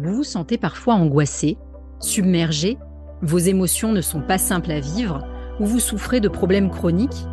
Vous 0.00 0.14
vous 0.14 0.24
sentez 0.24 0.58
parfois 0.58 0.94
angoissé, 0.94 1.58
submergé, 1.98 2.78
vos 3.20 3.38
émotions 3.38 3.90
ne 3.90 4.00
sont 4.00 4.20
pas 4.20 4.38
simples 4.38 4.70
à 4.70 4.78
vivre, 4.78 5.26
ou 5.58 5.66
vous 5.66 5.80
souffrez 5.80 6.20
de 6.20 6.28
problèmes 6.28 6.70
chroniques 6.70 7.26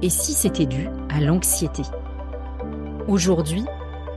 Et 0.00 0.08
si 0.08 0.32
c'était 0.32 0.64
dû 0.64 0.88
à 1.10 1.20
l'anxiété? 1.20 1.82
Aujourd'hui, 3.06 3.66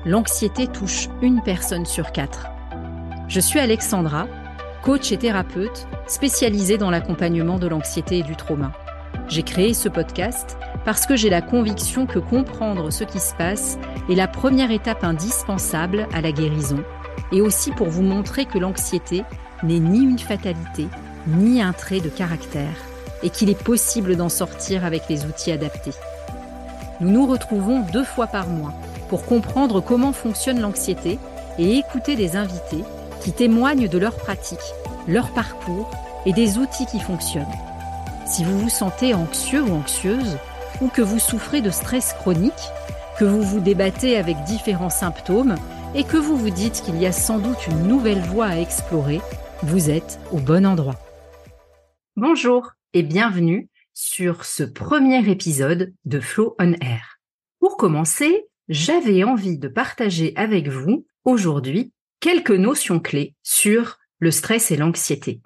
l'anxiété 0.05 0.67
touche 0.67 1.09
une 1.21 1.41
personne 1.41 1.85
sur 1.85 2.13
quatre. 2.13 2.47
Je 3.27 3.41
suis 3.41 3.59
Alexandra, 3.59 4.27
coach 4.81 5.11
et 5.11 5.17
thérapeute 5.17 5.85
spécialisée 6.07 6.77
dans 6.77 6.89
l'accompagnement 6.89 7.59
de 7.59 7.67
l'anxiété 7.67 8.19
et 8.19 8.23
du 8.23 8.37
trauma. 8.37 8.71
J'ai 9.27 9.43
créé 9.43 9.73
ce 9.73 9.89
podcast 9.89 10.57
parce 10.85 11.05
que 11.05 11.17
j'ai 11.17 11.29
la 11.29 11.41
conviction 11.41 12.05
que 12.05 12.19
comprendre 12.19 12.91
ce 12.91 13.03
qui 13.03 13.19
se 13.19 13.35
passe 13.35 13.77
est 14.09 14.15
la 14.15 14.29
première 14.29 14.71
étape 14.71 15.03
indispensable 15.03 16.07
à 16.13 16.21
la 16.21 16.31
guérison 16.31 16.81
et 17.31 17.41
aussi 17.41 17.71
pour 17.71 17.87
vous 17.89 18.03
montrer 18.03 18.45
que 18.45 18.59
l'anxiété 18.59 19.23
n'est 19.63 19.79
ni 19.79 19.99
une 19.99 20.19
fatalité, 20.19 20.87
ni 21.27 21.61
un 21.61 21.73
trait 21.73 21.99
de 21.99 22.09
caractère, 22.09 22.75
et 23.23 23.29
qu'il 23.29 23.49
est 23.49 23.63
possible 23.63 24.15
d'en 24.15 24.29
sortir 24.29 24.85
avec 24.85 25.03
les 25.09 25.25
outils 25.25 25.51
adaptés. 25.51 25.93
Nous 26.99 27.09
nous 27.09 27.25
retrouvons 27.25 27.81
deux 27.91 28.03
fois 28.03 28.27
par 28.27 28.47
mois 28.47 28.73
pour 29.09 29.25
comprendre 29.25 29.81
comment 29.81 30.13
fonctionne 30.13 30.61
l'anxiété 30.61 31.19
et 31.57 31.77
écouter 31.77 32.15
des 32.15 32.35
invités 32.35 32.83
qui 33.21 33.31
témoignent 33.31 33.87
de 33.87 33.97
leur 33.97 34.15
pratique, 34.15 34.59
leur 35.07 35.31
parcours 35.31 35.89
et 36.25 36.33
des 36.33 36.57
outils 36.57 36.85
qui 36.85 36.99
fonctionnent. 36.99 37.45
Si 38.25 38.43
vous 38.43 38.57
vous 38.59 38.69
sentez 38.69 39.13
anxieux 39.13 39.63
ou 39.63 39.75
anxieuse, 39.75 40.37
ou 40.81 40.87
que 40.87 41.01
vous 41.01 41.19
souffrez 41.19 41.61
de 41.61 41.69
stress 41.69 42.13
chronique, 42.13 42.51
que 43.17 43.25
vous 43.25 43.41
vous 43.41 43.59
débattez 43.59 44.17
avec 44.17 44.43
différents 44.43 44.89
symptômes 44.89 45.55
et 45.95 46.03
que 46.03 46.17
vous 46.17 46.35
vous 46.35 46.49
dites 46.49 46.81
qu'il 46.81 46.99
y 46.99 47.05
a 47.05 47.11
sans 47.11 47.37
doute 47.37 47.67
une 47.67 47.87
nouvelle 47.87 48.21
voie 48.21 48.47
à 48.47 48.59
explorer, 48.59 49.21
vous 49.61 49.89
êtes 49.89 50.19
au 50.31 50.37
bon 50.37 50.65
endroit. 50.65 50.99
Bonjour 52.15 52.71
et 52.93 53.03
bienvenue 53.03 53.69
sur 53.93 54.43
ce 54.43 54.63
premier 54.63 55.29
épisode 55.29 55.93
de 56.05 56.19
Flow 56.19 56.55
on 56.59 56.73
Air. 56.73 57.19
Pour 57.59 57.77
commencer, 57.77 58.47
j'avais 58.69 59.23
envie 59.23 59.59
de 59.59 59.67
partager 59.67 60.33
avec 60.35 60.67
vous 60.67 61.05
aujourd'hui 61.25 61.91
quelques 62.19 62.51
notions 62.51 62.99
clés 62.99 63.35
sur 63.43 63.99
le 64.19 64.31
stress 64.31 64.71
et 64.71 64.77
l'anxiété. 64.77 65.41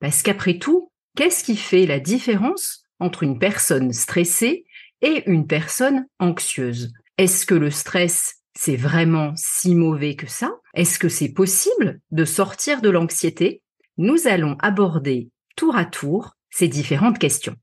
Parce 0.00 0.22
qu'après 0.22 0.58
tout, 0.58 0.90
qu'est-ce 1.16 1.42
qui 1.42 1.56
fait 1.56 1.86
la 1.86 2.00
différence 2.00 2.84
entre 3.00 3.22
une 3.22 3.38
personne 3.38 3.92
stressée 3.92 4.66
et 5.00 5.22
une 5.30 5.46
personne 5.46 6.06
anxieuse? 6.18 6.92
Est-ce 7.16 7.46
que 7.46 7.54
le 7.54 7.70
stress, 7.70 8.35
c'est 8.56 8.76
vraiment 8.76 9.32
si 9.36 9.74
mauvais 9.74 10.16
que 10.16 10.26
ça? 10.26 10.56
Est-ce 10.74 10.98
que 10.98 11.08
c'est 11.08 11.28
possible 11.28 12.00
de 12.10 12.24
sortir 12.24 12.80
de 12.80 12.90
l'anxiété? 12.90 13.62
Nous 13.98 14.26
allons 14.26 14.56
aborder 14.60 15.30
tour 15.56 15.76
à 15.76 15.84
tour 15.84 16.36
ces 16.50 16.68
différentes 16.68 17.18
questions. 17.18 17.56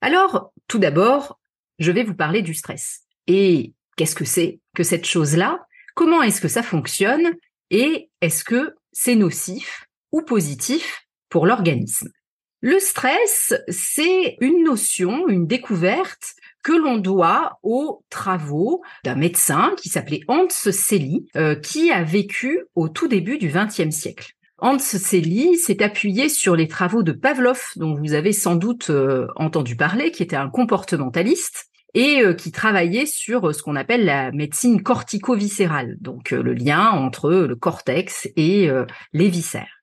Alors, 0.00 0.52
tout 0.66 0.78
d'abord, 0.78 1.40
je 1.78 1.92
vais 1.92 2.02
vous 2.02 2.14
parler 2.14 2.42
du 2.42 2.54
stress. 2.54 3.02
Et 3.26 3.74
qu'est-ce 3.96 4.16
que 4.16 4.24
c'est 4.24 4.60
que 4.74 4.82
cette 4.82 5.06
chose-là? 5.06 5.60
Comment 5.94 6.22
est-ce 6.22 6.40
que 6.40 6.48
ça 6.48 6.62
fonctionne? 6.62 7.34
Et 7.70 8.10
est-ce 8.20 8.44
que 8.44 8.74
c'est 8.92 9.14
nocif 9.14 9.86
ou 10.10 10.22
positif 10.22 11.06
pour 11.28 11.46
l'organisme? 11.46 12.10
Le 12.60 12.78
stress, 12.78 13.54
c'est 13.68 14.36
une 14.40 14.64
notion, 14.64 15.28
une 15.28 15.46
découverte 15.46 16.34
que 16.62 16.72
l'on 16.72 16.98
doit 16.98 17.58
aux 17.62 18.04
travaux 18.10 18.82
d'un 19.04 19.14
médecin 19.14 19.74
qui 19.76 19.88
s'appelait 19.88 20.20
Hans 20.28 20.48
Selye, 20.48 21.26
euh, 21.36 21.54
qui 21.54 21.90
a 21.90 22.02
vécu 22.02 22.64
au 22.74 22.88
tout 22.88 23.08
début 23.08 23.38
du 23.38 23.48
XXe 23.48 23.94
siècle. 23.94 24.32
Hans 24.58 24.78
Selye 24.78 25.56
s'est 25.56 25.82
appuyé 25.82 26.28
sur 26.28 26.54
les 26.54 26.68
travaux 26.68 27.02
de 27.02 27.12
Pavlov, 27.12 27.60
dont 27.76 27.94
vous 27.94 28.14
avez 28.14 28.32
sans 28.32 28.54
doute 28.54 28.90
euh, 28.90 29.26
entendu 29.36 29.76
parler, 29.76 30.12
qui 30.12 30.22
était 30.22 30.36
un 30.36 30.48
comportementaliste 30.48 31.66
et 31.94 32.22
euh, 32.22 32.32
qui 32.32 32.52
travaillait 32.52 33.06
sur 33.06 33.54
ce 33.54 33.62
qu'on 33.62 33.76
appelle 33.76 34.04
la 34.04 34.30
médecine 34.30 34.82
cortico-viscérale, 34.82 35.96
donc 36.00 36.30
le 36.30 36.54
lien 36.54 36.90
entre 36.90 37.30
le 37.30 37.56
cortex 37.56 38.28
et 38.36 38.70
les 39.12 39.28
viscères. 39.28 39.82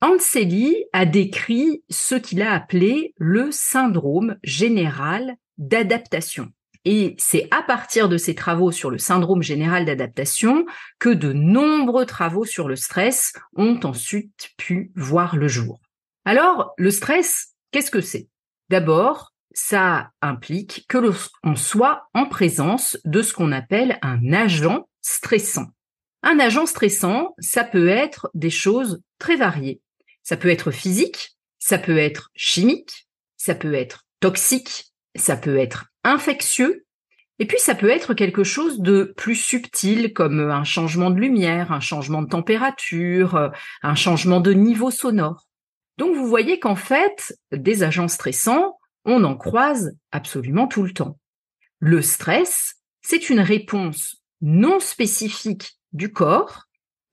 Anseli 0.00 0.76
a 0.92 1.06
décrit 1.06 1.82
ce 1.90 2.14
qu'il 2.14 2.42
a 2.42 2.52
appelé 2.52 3.14
le 3.16 3.50
syndrome 3.50 4.36
général 4.44 5.36
d'adaptation. 5.58 6.50
Et 6.84 7.16
c'est 7.18 7.48
à 7.50 7.62
partir 7.62 8.08
de 8.08 8.16
ces 8.16 8.34
travaux 8.34 8.70
sur 8.70 8.90
le 8.90 8.98
syndrome 8.98 9.42
général 9.42 9.84
d'adaptation 9.84 10.64
que 10.98 11.10
de 11.10 11.32
nombreux 11.32 12.06
travaux 12.06 12.44
sur 12.44 12.68
le 12.68 12.76
stress 12.76 13.32
ont 13.56 13.78
ensuite 13.82 14.50
pu 14.56 14.92
voir 14.94 15.36
le 15.36 15.48
jour. 15.48 15.80
Alors, 16.24 16.72
le 16.78 16.90
stress, 16.90 17.54
qu'est-ce 17.72 17.90
que 17.90 18.00
c'est? 18.00 18.28
D'abord, 18.70 19.34
ça 19.52 20.12
implique 20.22 20.86
que 20.88 20.98
l'on 20.98 21.56
soit 21.56 22.08
en 22.14 22.26
présence 22.26 22.96
de 23.04 23.22
ce 23.22 23.32
qu'on 23.32 23.52
appelle 23.52 23.98
un 24.02 24.32
agent 24.32 24.88
stressant. 25.02 25.66
Un 26.22 26.38
agent 26.38 26.66
stressant, 26.66 27.34
ça 27.38 27.64
peut 27.64 27.88
être 27.88 28.30
des 28.34 28.50
choses 28.50 29.02
très 29.18 29.36
variées. 29.36 29.80
Ça 30.22 30.36
peut 30.36 30.48
être 30.48 30.70
physique, 30.70 31.36
ça 31.58 31.78
peut 31.78 31.98
être 31.98 32.30
chimique, 32.34 33.08
ça 33.36 33.54
peut 33.54 33.74
être 33.74 34.06
toxique, 34.20 34.92
ça 35.14 35.36
peut 35.36 35.56
être 35.56 35.86
infectieux, 36.04 36.86
et 37.38 37.46
puis 37.46 37.58
ça 37.58 37.74
peut 37.74 37.90
être 37.90 38.14
quelque 38.14 38.42
chose 38.42 38.80
de 38.80 39.14
plus 39.16 39.36
subtil 39.36 40.12
comme 40.12 40.40
un 40.40 40.64
changement 40.64 41.10
de 41.10 41.20
lumière, 41.20 41.70
un 41.70 41.80
changement 41.80 42.22
de 42.22 42.28
température, 42.28 43.52
un 43.82 43.94
changement 43.94 44.40
de 44.40 44.52
niveau 44.52 44.90
sonore. 44.90 45.46
Donc 45.98 46.16
vous 46.16 46.26
voyez 46.26 46.58
qu'en 46.58 46.76
fait, 46.76 47.36
des 47.52 47.82
agents 47.82 48.08
stressants, 48.08 48.78
on 49.04 49.24
en 49.24 49.36
croise 49.36 49.96
absolument 50.10 50.66
tout 50.66 50.82
le 50.82 50.92
temps. 50.92 51.18
Le 51.78 52.02
stress, 52.02 52.74
c'est 53.02 53.30
une 53.30 53.40
réponse 53.40 54.16
non 54.40 54.80
spécifique 54.80 55.78
du 55.92 56.12
corps, 56.12 56.64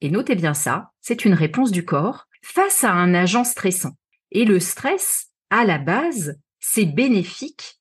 et 0.01 0.09
notez 0.09 0.35
bien 0.35 0.53
ça, 0.53 0.91
c'est 1.01 1.25
une 1.25 1.33
réponse 1.33 1.71
du 1.71 1.85
corps 1.85 2.25
face 2.41 2.83
à 2.83 2.91
un 2.91 3.13
agent 3.13 3.43
stressant. 3.43 3.95
Et 4.31 4.45
le 4.45 4.59
stress, 4.59 5.27
à 5.49 5.65
la 5.65 5.77
base, 5.77 6.37
c'est 6.59 6.85
bénéfique 6.85 7.79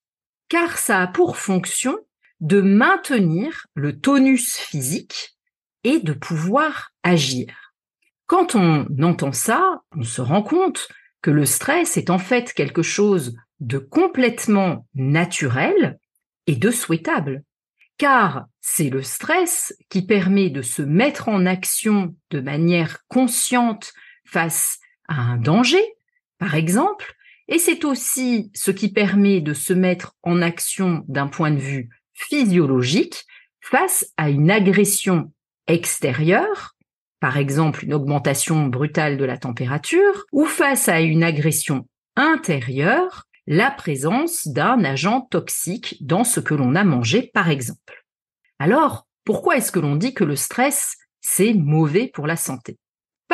car 0.55 0.79
ça 0.79 1.03
a 1.03 1.07
pour 1.09 1.37
fonction 1.37 1.99
de 2.39 2.61
maintenir 2.61 3.67
le 3.75 3.99
tonus 3.99 4.57
physique 4.57 5.37
et 5.83 5.99
de 5.99 6.13
pouvoir 6.13 6.93
agir. 7.03 7.73
Quand 8.27 8.55
on 8.55 8.87
entend 9.03 9.33
ça, 9.33 9.83
on 9.97 10.05
se 10.05 10.21
rend 10.21 10.45
compte 10.45 10.87
que 11.23 11.33
le 11.33 11.45
stress 11.45 11.97
est 11.97 12.09
en 12.09 12.21
fait 12.21 12.53
quelque 12.53 12.83
chose 12.83 13.35
de 13.59 13.79
complètement 13.79 14.87
naturel 14.95 15.99
et 16.47 16.55
de 16.55 16.71
souhaitable. 16.71 17.43
Car 17.99 18.47
c'est 18.61 18.91
le 18.91 19.03
stress 19.03 19.75
qui 19.89 20.07
permet 20.07 20.51
de 20.51 20.63
se 20.63 20.83
mettre 20.83 21.29
en 21.29 21.47
action 21.47 22.15
de 22.31 22.41
manière 22.41 22.99
consciente 23.09 23.93
face 24.25 24.79
à 25.09 25.21
un 25.21 25.37
danger, 25.37 25.85
par 26.39 26.55
exemple, 26.55 27.13
et 27.49 27.59
c'est 27.59 27.85
aussi 27.85 28.51
ce 28.55 28.71
qui 28.71 28.91
permet 28.91 29.41
de 29.41 29.53
se 29.53 29.73
mettre 29.73 30.15
en 30.23 30.41
action 30.43 31.05
d'un 31.09 31.27
point 31.27 31.51
de 31.51 31.59
vue 31.59 31.91
physiologique 32.15 33.25
face 33.61 34.07
à 34.17 34.31
une 34.31 34.51
agression 34.51 35.33
extérieure, 35.67 36.75
par 37.21 37.37
exemple 37.39 37.85
une 37.85 37.95
augmentation 37.95 38.67
brutale 38.67 39.17
de 39.17 39.25
la 39.25 39.39
température, 39.39 40.25
ou 40.33 40.45
face 40.45 40.89
à 40.89 41.01
une 41.01 41.23
agression 41.23 41.89
intérieure, 42.17 43.25
la 43.47 43.71
présence 43.71 44.47
d'un 44.47 44.85
agent 44.85 45.23
toxique 45.23 45.97
dans 46.01 46.25
ce 46.25 46.41
que 46.41 46.55
l'on 46.55 46.75
a 46.75 46.85
mangé, 46.85 47.31
par 47.35 47.51
exemple. 47.51 48.05
Alors, 48.59 49.07
pourquoi 49.25 49.57
est-ce 49.57 49.73
que 49.73 49.81
l'on 49.81 49.97
dit 49.97 50.15
que 50.15 50.25
le 50.25 50.37
stress, 50.37 50.97
c'est 51.21 51.55
mauvais 51.55 52.11
pour 52.13 52.27
la 52.27 52.37
santé? 52.37 52.79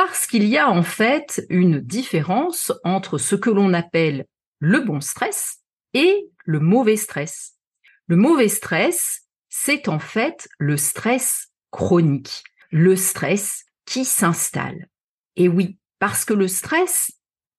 Parce 0.03 0.27
qu'il 0.27 0.45
y 0.45 0.57
a 0.57 0.71
en 0.71 0.83
fait 0.83 1.45
une 1.51 1.79
différence 1.79 2.73
entre 2.85 3.19
ce 3.19 3.37
que 3.37 3.51
l'on 3.51 3.75
appelle 3.75 4.25
le 4.59 4.81
bon 4.81 5.03
stress 5.03 5.59
et 5.93 6.27
le 6.47 6.59
mauvais 6.59 6.97
stress. 6.97 7.59
Le 8.07 8.17
mauvais 8.17 8.49
stress, 8.49 9.27
c'est 9.51 9.89
en 9.89 9.99
fait 9.99 10.49
le 10.59 10.79
stress 10.79 11.49
chronique, 11.71 12.45
le 12.71 12.97
stress 12.97 13.67
qui 13.85 14.07
s'installe. 14.07 14.89
Et 15.37 15.49
oui, 15.49 15.77
parce 15.99 16.25
que 16.25 16.33
le 16.33 16.49
stress 16.49 17.13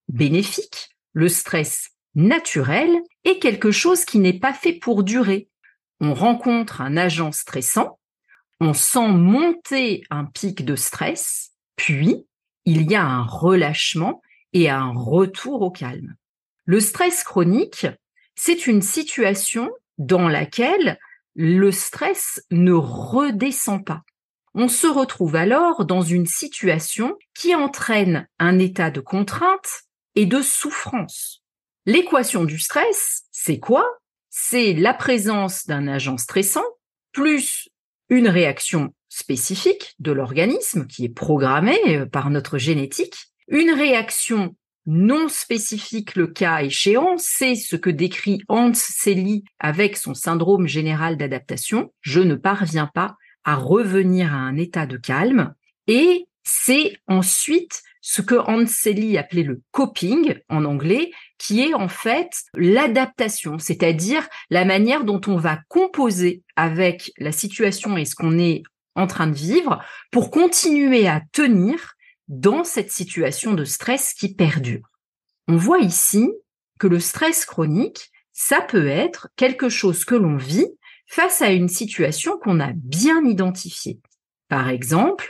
bénéfique, 0.08 0.90
le 1.14 1.30
stress 1.30 1.92
naturel, 2.16 3.04
est 3.24 3.38
quelque 3.38 3.70
chose 3.70 4.04
qui 4.04 4.18
n'est 4.18 4.40
pas 4.40 4.56
fait 4.56 4.74
pour 4.74 5.04
durer. 5.04 5.48
On 6.00 6.16
rencontre 6.16 6.82
un 6.82 6.98
agent 6.98 7.34
stressant, 7.34 8.00
on 8.60 8.74
sent 8.74 9.10
monter 9.10 10.04
un 10.10 10.26
pic 10.26 10.66
de 10.66 10.76
stress, 10.76 11.52
puis, 11.76 12.26
il 12.66 12.90
y 12.90 12.96
a 12.96 13.04
un 13.04 13.24
relâchement 13.24 14.22
et 14.54 14.70
un 14.70 14.92
retour 14.92 15.62
au 15.62 15.72
calme. 15.72 16.16
Le 16.66 16.80
stress 16.80 17.24
chronique, 17.24 17.88
c'est 18.36 18.68
une 18.68 18.82
situation 18.82 19.72
dans 19.98 20.28
laquelle 20.28 21.00
le 21.36 21.72
stress 21.72 22.44
ne 22.52 22.74
redescend 22.74 23.86
pas. 23.86 24.04
on 24.54 24.68
se 24.68 24.88
retrouve 24.88 25.38
alors 25.38 25.86
dans 25.86 26.02
une 26.02 26.26
situation 26.26 27.18
qui 27.34 27.56
entraîne 27.56 28.28
un 28.38 28.60
état 28.60 28.92
de 28.92 29.00
contrainte 29.00 29.84
et 30.16 30.26
de 30.26 30.42
souffrance. 30.42 31.42
L'équation 31.86 32.44
du 32.44 32.60
stress, 32.60 33.24
c'est 33.32 33.60
quoi? 33.60 33.88
C'est 34.30 34.74
la 34.74 34.94
présence 34.94 35.66
d'un 35.66 35.88
agent 35.88 36.18
stressant 36.18 36.66
plus 37.14 37.70
une 38.10 38.28
réaction 38.28 38.94
spécifique 39.12 39.94
de 40.00 40.14
l'organisme 40.14 40.88
qui 40.88 41.04
est 41.06 41.10
programmée 41.10 41.80
euh, 41.90 42.06
par 42.06 42.30
notre 42.30 42.58
génétique, 42.58 43.28
une 43.50 43.72
réaction 43.72 44.56
non 44.88 45.28
spécifique 45.28 46.16
le 46.16 46.28
cas 46.28 46.64
échéant, 46.64 47.16
c'est 47.18 47.56
ce 47.56 47.76
que 47.76 47.90
décrit 47.90 48.42
Hans 48.48 48.74
Selye 48.74 49.44
avec 49.60 49.98
son 49.98 50.14
syndrome 50.14 50.66
général 50.66 51.18
d'adaptation. 51.18 51.94
Je 52.02 52.22
ne 52.22 52.36
parviens 52.36 52.90
pas 52.92 53.16
à 53.44 53.56
revenir 53.56 54.34
à 54.34 54.38
un 54.38 54.56
état 54.56 54.86
de 54.86 54.98
calme. 54.98 55.54
Et 55.88 56.28
c'est 56.44 56.96
ensuite 57.08 57.84
ce 58.02 58.22
que 58.24 58.36
Hans 58.36 58.66
Selye 58.66 59.18
appelait 59.18 59.44
le 59.44 59.62
coping 59.72 60.36
en 60.50 60.66
anglais, 60.66 61.12
qui 61.38 61.62
est 61.62 61.74
en 61.74 61.88
fait 61.88 62.32
l'adaptation, 62.56 63.60
c'est-à-dire 63.60 64.28
la 64.50 64.66
manière 64.66 65.04
dont 65.04 65.22
on 65.28 65.36
va 65.36 65.60
composer 65.68 66.44
avec 66.56 67.12
la 67.20 67.32
situation 67.32 67.98
et 67.98 68.06
ce 68.06 68.16
qu'on 68.16 68.40
est 68.40 68.64
en 68.96 69.08
train 69.08 69.28
de 69.28 69.36
vivre 69.36 69.82
pour 70.12 70.32
continuer 70.32 71.08
à 71.08 71.22
tenir 71.32 71.96
dans 72.28 72.64
cette 72.64 72.92
situation 72.92 73.54
de 73.54 73.66
stress 73.66 74.14
qui 74.14 74.34
perdure. 74.34 74.88
On 75.48 75.58
voit 75.58 75.80
ici 75.80 76.30
que 76.80 76.88
le 76.88 77.00
stress 77.00 77.46
chronique, 77.46 78.12
ça 78.32 78.62
peut 78.62 78.88
être 78.88 79.30
quelque 79.36 79.70
chose 79.70 80.06
que 80.06 80.16
l'on 80.16 80.38
vit 80.38 80.68
face 81.08 81.42
à 81.42 81.52
une 81.52 81.68
situation 81.68 82.38
qu'on 82.38 82.60
a 82.60 82.72
bien 82.74 83.24
identifiée. 83.26 84.00
Par 84.48 84.70
exemple, 84.70 85.30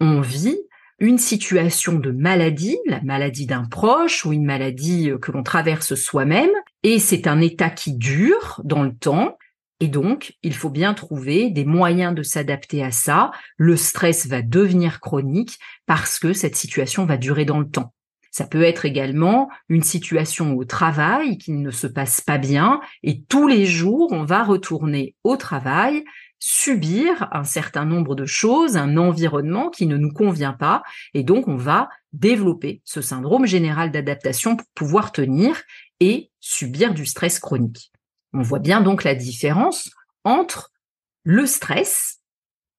on 0.00 0.20
vit 0.20 0.58
une 0.98 1.18
situation 1.18 1.94
de 1.94 2.10
maladie, 2.10 2.78
la 2.86 3.00
maladie 3.00 3.46
d'un 3.46 3.64
proche 3.64 4.26
ou 4.26 4.32
une 4.32 4.44
maladie 4.44 5.10
que 5.22 5.32
l'on 5.32 5.42
traverse 5.42 5.94
soi-même, 5.94 6.50
et 6.82 6.98
c'est 6.98 7.26
un 7.26 7.40
état 7.40 7.70
qui 7.70 7.94
dure 7.94 8.60
dans 8.64 8.82
le 8.82 8.94
temps, 8.94 9.38
et 9.80 9.88
donc, 9.88 10.34
il 10.42 10.54
faut 10.54 10.68
bien 10.68 10.92
trouver 10.92 11.48
des 11.48 11.64
moyens 11.64 12.14
de 12.14 12.22
s'adapter 12.22 12.84
à 12.84 12.90
ça. 12.90 13.30
Le 13.56 13.76
stress 13.76 14.26
va 14.26 14.42
devenir 14.42 15.00
chronique 15.00 15.58
parce 15.86 16.18
que 16.18 16.34
cette 16.34 16.54
situation 16.54 17.06
va 17.06 17.16
durer 17.16 17.46
dans 17.46 17.58
le 17.58 17.68
temps. 17.68 17.94
Ça 18.30 18.46
peut 18.46 18.62
être 18.62 18.84
également 18.84 19.48
une 19.68 19.82
situation 19.82 20.54
au 20.54 20.64
travail 20.64 21.38
qui 21.38 21.52
ne 21.52 21.70
se 21.70 21.86
passe 21.86 22.20
pas 22.20 22.38
bien 22.38 22.80
et 23.02 23.22
tous 23.22 23.48
les 23.48 23.66
jours, 23.66 24.12
on 24.12 24.22
va 24.22 24.44
retourner 24.44 25.16
au 25.24 25.36
travail, 25.36 26.04
subir 26.38 27.28
un 27.32 27.42
certain 27.42 27.84
nombre 27.84 28.14
de 28.14 28.26
choses, 28.26 28.76
un 28.76 28.96
environnement 28.96 29.68
qui 29.68 29.86
ne 29.86 29.96
nous 29.96 30.12
convient 30.12 30.52
pas 30.52 30.82
et 31.12 31.24
donc 31.24 31.48
on 31.48 31.56
va 31.56 31.88
développer 32.12 32.82
ce 32.84 33.00
syndrome 33.00 33.46
général 33.46 33.90
d'adaptation 33.90 34.56
pour 34.56 34.66
pouvoir 34.76 35.10
tenir 35.10 35.60
et 35.98 36.30
subir 36.38 36.94
du 36.94 37.06
stress 37.06 37.40
chronique. 37.40 37.90
On 38.32 38.42
voit 38.42 38.58
bien 38.58 38.80
donc 38.80 39.04
la 39.04 39.14
différence 39.14 39.90
entre 40.24 40.72
le 41.24 41.46
stress 41.46 42.20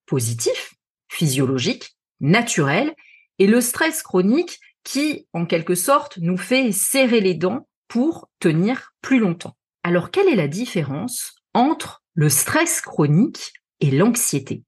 positif, 0.06 0.74
physiologique, 1.10 1.98
naturel, 2.20 2.96
et 3.40 3.48
le 3.48 3.62
stress 3.62 4.04
chronique 4.04 4.60
qui, 4.84 5.28
en 5.34 5.46
quelque 5.46 5.76
sorte, 5.76 6.18
nous 6.20 6.38
fait 6.38 6.72
serrer 6.72 7.22
les 7.22 7.34
dents 7.34 7.68
pour 7.88 8.30
tenir 8.40 8.94
plus 9.02 9.20
longtemps. 9.20 9.58
Alors, 9.84 10.12
quelle 10.12 10.28
est 10.28 10.36
la 10.36 10.48
différence 10.48 11.36
entre 11.54 12.04
le 12.14 12.30
stress 12.30 12.82
chronique 12.82 13.54
et 13.80 13.92
l'anxiété? 13.92 14.64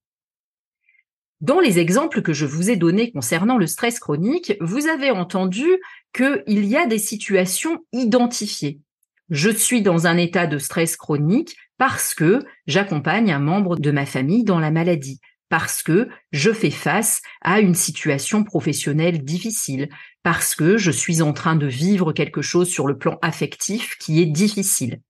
Dans 1.40 1.60
les 1.60 1.78
exemples 1.78 2.22
que 2.22 2.34
je 2.34 2.46
vous 2.46 2.70
ai 2.70 2.78
donnés 2.78 3.12
concernant 3.12 3.58
le 3.58 3.68
stress 3.68 4.00
chronique, 4.00 4.54
vous 4.62 4.88
avez 4.88 5.12
entendu 5.12 5.68
qu'il 6.14 6.66
y 6.66 6.78
a 6.78 6.86
des 6.86 7.00
situations 7.00 7.86
identifiées 7.92 8.80
je 9.34 9.50
suis 9.50 9.82
dans 9.82 10.06
un 10.06 10.16
état 10.18 10.46
de 10.46 10.60
stress 10.60 10.96
chronique 10.96 11.58
parce 11.80 12.14
que 12.14 12.46
j'accompagne 12.68 13.32
un 13.32 13.40
membre 13.40 13.78
de 13.78 13.90
ma 13.90 14.06
famille 14.06 14.44
dans 14.44 14.60
la 14.60 14.70
maladie, 14.70 15.20
parce 15.50 15.82
que 15.82 16.08
je 16.32 16.54
fais 16.54 16.70
face 16.70 17.20
à 17.42 17.60
une 17.60 17.74
situation 17.74 18.44
professionnelle 18.44 19.26
difficile, 19.26 19.90
parce 20.22 20.54
que 20.54 20.78
je 20.78 20.92
suis 20.92 21.24
en 21.24 21.34
train 21.34 21.56
de 21.56 21.66
vivre 21.66 22.14
quelque 22.14 22.44
chose 22.44 22.70
sur 22.70 22.86
le 22.86 22.96
plan 22.96 23.18
affectif 23.24 23.98
qui 23.98 24.22
est 24.22 24.28
difficile. 24.28 25.02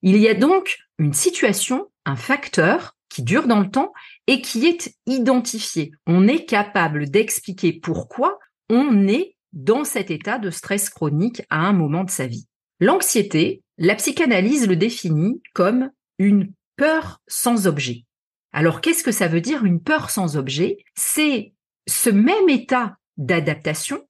Il 0.00 0.16
y 0.16 0.26
a 0.26 0.34
donc 0.34 0.78
une 0.98 1.12
situation, 1.12 1.88
un 2.06 2.16
facteur 2.16 2.96
qui 3.10 3.22
dure 3.22 3.46
dans 3.46 3.60
le 3.60 3.70
temps 3.70 3.92
et 4.26 4.40
qui 4.40 4.66
est 4.66 4.96
identifié. 5.04 5.92
On 6.06 6.26
est 6.28 6.46
capable 6.46 7.10
d'expliquer 7.10 7.74
pourquoi 7.74 8.38
on 8.70 9.06
est 9.06 9.36
dans 9.52 9.84
cet 9.84 10.10
état 10.10 10.38
de 10.38 10.48
stress 10.48 10.88
chronique 10.88 11.42
à 11.50 11.58
un 11.58 11.74
moment 11.74 12.04
de 12.04 12.10
sa 12.10 12.26
vie. 12.26 12.46
L'anxiété, 12.80 13.62
la 13.78 13.94
psychanalyse 13.94 14.66
le 14.66 14.76
définit 14.76 15.42
comme 15.54 15.90
une 16.18 16.52
peur 16.76 17.20
sans 17.26 17.66
objet. 17.66 18.04
Alors 18.52 18.80
qu'est-ce 18.80 19.02
que 19.02 19.12
ça 19.12 19.28
veut 19.28 19.40
dire 19.40 19.64
une 19.64 19.82
peur 19.82 20.10
sans 20.10 20.36
objet? 20.36 20.78
C'est 20.94 21.54
ce 21.86 22.10
même 22.10 22.48
état 22.48 22.96
d'adaptation, 23.16 24.06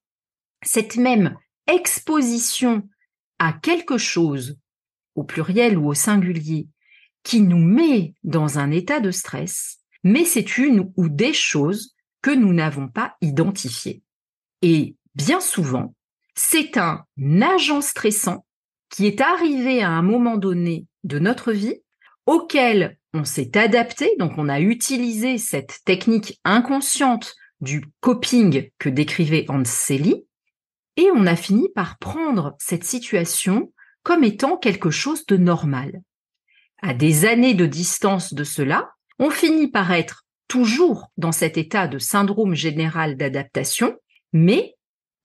cette 0.63 0.97
même 0.97 1.37
exposition 1.67 2.89
à 3.39 3.53
quelque 3.53 3.99
chose, 3.99 4.59
au 5.15 5.25
pluriel 5.25 5.77
ou 5.77 5.89
au 5.89 5.95
singulier, 5.95 6.69
qui 7.23 7.41
nous 7.41 7.59
met 7.59 8.15
dans 8.23 8.59
un 8.59 8.71
état 8.71 9.01
de 9.01 9.11
stress, 9.11 9.79
mais 10.05 10.25
c'est 10.25 10.59
une 10.59 10.93
ou 10.97 11.09
des 11.09 11.33
choses 11.33 11.95
que 12.23 12.31
nous 12.31 12.53
n'avons 12.53 12.89
pas 12.89 13.17
identifiées. 13.21 14.03
Et 14.63 14.97
bien 15.17 15.41
souvent, 15.41 15.95
c'est 16.37 16.77
un 16.77 17.05
agent 17.43 17.81
stressant 17.81 18.46
qui 18.97 19.05
est 19.05 19.21
arrivé 19.21 19.83
à 19.83 19.91
un 19.91 20.01
moment 20.01 20.39
donné 20.39 20.87
de 21.05 21.19
notre 21.19 21.53
vie 21.53 21.83
auquel 22.25 22.97
on 23.13 23.25
s'est 23.25 23.59
adapté, 23.59 24.11
donc 24.19 24.39
on 24.39 24.49
a 24.49 24.59
utilisé 24.59 25.37
cette 25.37 25.81
technique 25.85 26.41
inconsciente 26.45 27.35
du 27.61 27.85
coping 28.01 28.71
que 28.79 28.89
décrivait 28.89 29.45
Hans 29.51 29.67
Selye, 29.67 30.25
et 30.97 31.11
on 31.15 31.27
a 31.27 31.37
fini 31.37 31.69
par 31.75 31.99
prendre 31.99 32.57
cette 32.59 32.85
situation 32.85 33.71
comme 34.03 34.25
étant 34.25 34.57
quelque 34.57 34.91
chose 34.91 35.27
de 35.27 35.37
normal. 35.37 36.01
À 36.81 36.95
des 36.95 37.27
années 37.27 37.53
de 37.53 37.67
distance 37.67 38.33
de 38.33 38.45
cela, 38.45 38.93
on 39.19 39.29
finit 39.29 39.69
par 39.69 39.93
être 39.93 40.25
toujours 40.49 41.11
dans 41.19 41.33
cet 41.33 41.59
état 41.59 41.87
de 41.87 41.99
syndrome 41.99 42.55
général 42.55 43.19
d'adaptation, 43.19 43.95
mais 44.33 44.75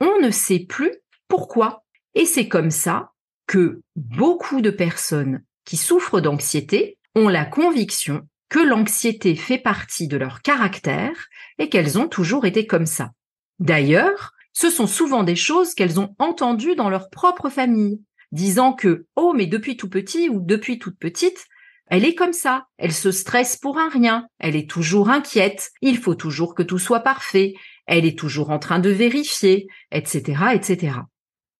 on 0.01 0.19
ne 0.19 0.29
sait 0.29 0.65
plus 0.67 0.91
pourquoi. 1.29 1.85
Et 2.15 2.25
c'est 2.25 2.49
comme 2.49 2.71
ça 2.71 3.11
que 3.47 3.81
beaucoup 3.95 4.61
de 4.61 4.69
personnes 4.69 5.43
qui 5.65 5.77
souffrent 5.77 6.21
d'anxiété 6.21 6.97
ont 7.15 7.27
la 7.27 7.45
conviction 7.45 8.27
que 8.49 8.59
l'anxiété 8.59 9.35
fait 9.35 9.57
partie 9.57 10.07
de 10.07 10.17
leur 10.17 10.41
caractère 10.41 11.27
et 11.57 11.69
qu'elles 11.69 11.97
ont 11.97 12.07
toujours 12.07 12.45
été 12.45 12.67
comme 12.67 12.85
ça. 12.85 13.11
D'ailleurs, 13.59 14.33
ce 14.53 14.69
sont 14.69 14.87
souvent 14.87 15.23
des 15.23 15.35
choses 15.35 15.73
qu'elles 15.73 15.99
ont 15.99 16.15
entendues 16.19 16.75
dans 16.75 16.89
leur 16.89 17.09
propre 17.09 17.49
famille, 17.49 18.01
disant 18.31 18.73
que 18.73 19.05
oh 19.15 19.33
mais 19.33 19.47
depuis 19.47 19.77
tout 19.77 19.89
petit 19.89 20.29
ou 20.29 20.41
depuis 20.41 20.79
toute 20.79 20.97
petite, 20.97 21.45
elle 21.87 22.05
est 22.05 22.15
comme 22.15 22.33
ça, 22.33 22.67
elle 22.77 22.93
se 22.93 23.11
stresse 23.11 23.57
pour 23.57 23.77
un 23.77 23.89
rien, 23.89 24.27
elle 24.39 24.55
est 24.55 24.69
toujours 24.69 25.09
inquiète, 25.09 25.71
il 25.81 25.97
faut 25.97 26.15
toujours 26.15 26.55
que 26.55 26.63
tout 26.63 26.79
soit 26.79 27.01
parfait, 27.01 27.53
elle 27.85 28.05
est 28.05 28.17
toujours 28.17 28.49
en 28.49 28.59
train 28.59 28.79
de 28.79 28.89
vérifier, 28.89 29.67
etc., 29.91 30.41
etc. 30.53 30.99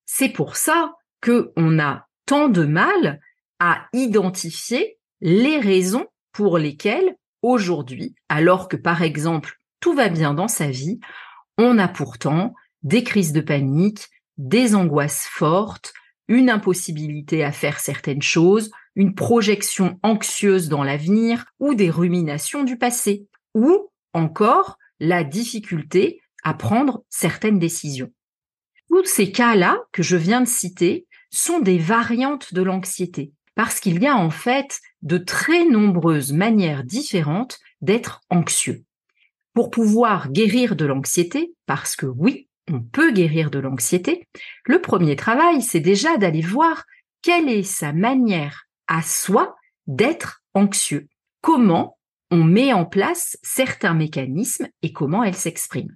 C'est 0.06 0.30
pour 0.30 0.56
ça 0.56 0.94
que 1.22 1.52
on 1.56 1.80
a 1.80 2.08
tant 2.26 2.50
de 2.50 2.66
mal 2.66 3.22
à 3.60 3.88
identifier 3.94 4.98
les 5.22 5.60
raisons 5.60 6.08
pour 6.32 6.58
lesquelles 6.58 7.16
aujourd'hui, 7.42 8.16
alors 8.30 8.68
que 8.68 8.76
par 8.76 9.02
exemple 9.02 9.58
tout 9.80 9.94
va 9.94 10.10
bien 10.10 10.34
dans 10.34 10.48
sa 10.48 10.70
vie, 10.70 11.00
on 11.58 11.78
a 11.78 11.88
pourtant 11.88 12.54
des 12.84 13.04
crises 13.04 13.34
de 13.34 13.42
panique, 13.42 14.08
des 14.38 14.76
angoisses 14.76 15.28
fortes, 15.28 15.94
une 16.28 16.50
impossibilité 16.50 17.44
à 17.44 17.52
faire 17.52 17.80
certaines 17.80 18.22
choses, 18.22 18.72
une 18.96 19.16
projection 19.16 20.00
anxieuse 20.04 20.70
dans 20.70 20.84
l'avenir 20.84 21.46
ou 21.60 21.76
des 21.76 21.90
ruminations 21.90 22.64
du 22.64 22.78
passé, 22.78 23.28
ou 23.54 23.90
encore 24.14 24.78
la 25.00 25.24
difficulté 25.24 26.22
à 26.44 26.54
prendre 26.54 27.04
certaines 27.10 27.60
décisions. 27.60 28.12
Tous 28.90 29.06
ces 29.06 29.32
cas-là 29.32 29.80
que 29.92 30.04
je 30.04 30.18
viens 30.18 30.42
de 30.42 30.48
citer 30.48 31.08
sont 31.32 31.60
des 31.60 31.78
variantes 31.78 32.54
de 32.54 32.62
l'anxiété, 32.62 33.34
parce 33.56 33.80
qu'il 33.80 34.02
y 34.02 34.08
a 34.08 34.16
en 34.16 34.30
fait 34.30 34.80
de 35.02 35.18
très 35.18 35.66
nombreuses 35.66 36.34
manières 36.34 36.84
différentes 36.84 37.60
d'être 37.82 38.22
anxieux. 38.30 38.84
Pour 39.54 39.70
pouvoir 39.70 40.32
guérir 40.32 40.76
de 40.76 40.86
l'anxiété, 40.86 41.54
parce 41.66 41.96
que 41.96 42.06
oui, 42.06 42.48
on 42.70 42.82
peut 42.82 43.12
guérir 43.12 43.50
de 43.50 43.60
l'anxiété, 43.60 44.28
le 44.66 44.82
premier 44.82 45.16
travail, 45.16 45.62
c'est 45.62 45.80
déjà 45.80 46.18
d'aller 46.18 46.42
voir 46.42 46.86
quelle 47.22 47.50
est 47.50 47.64
sa 47.64 47.92
manière 47.92 48.68
à 48.88 49.02
soi 49.02 49.56
d'être 49.88 50.44
anxieux. 50.54 51.08
Comment 51.42 51.98
on 52.32 52.44
met 52.44 52.72
en 52.72 52.86
place 52.86 53.38
certains 53.44 53.94
mécanismes 53.94 54.70
et 54.82 54.94
comment 54.94 55.24
elles 55.24 55.36
s'expriment. 55.36 55.96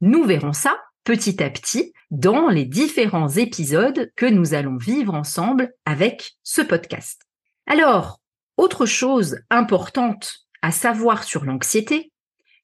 Nous 0.00 0.24
verrons 0.24 0.52
ça 0.52 0.76
petit 1.04 1.42
à 1.42 1.50
petit 1.50 1.92
dans 2.10 2.48
les 2.48 2.64
différents 2.64 3.28
épisodes 3.28 4.10
que 4.16 4.26
nous 4.26 4.54
allons 4.54 4.76
vivre 4.76 5.14
ensemble 5.14 5.72
avec 5.84 6.32
ce 6.42 6.62
podcast. 6.62 7.22
Alors, 7.66 8.20
autre 8.56 8.86
chose 8.86 9.38
importante 9.48 10.46
à 10.62 10.72
savoir 10.72 11.24
sur 11.24 11.44
l'anxiété, 11.44 12.12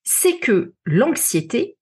c'est 0.03 0.39
que 0.39 0.73
l'anxiété, 0.85 1.77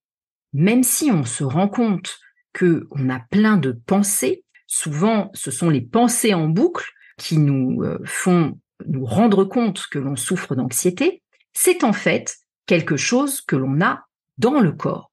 même 0.53 0.83
si 0.83 1.12
on 1.12 1.24
se 1.24 1.43
rend 1.43 1.67
compte 1.67 2.19
que 2.53 2.88
on 2.91 3.09
a 3.09 3.19
plein 3.19 3.57
de 3.57 3.71
pensées, 3.71 4.45
souvent 4.67 5.29
ce 5.33 5.51
sont 5.51 5.69
les 5.69 5.81
pensées 5.81 6.33
en 6.33 6.47
boucle 6.47 6.89
qui 7.17 7.38
nous 7.38 7.83
euh, 7.83 8.00
font 8.05 8.59
nous 8.85 9.05
rendre 9.05 9.43
compte 9.43 9.88
que 9.88 10.00
l'on 10.00 10.15
souffre 10.15 10.55
d'anxiété, 10.55 11.21
c'est 11.53 11.83
en 11.83 11.93
fait 11.93 12.38
quelque 12.65 12.97
chose 12.97 13.41
que 13.41 13.55
l'on 13.55 13.81
a 13.81 14.05
dans 14.38 14.59
le 14.59 14.71
corps. 14.71 15.12